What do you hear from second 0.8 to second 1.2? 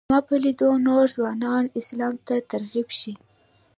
نور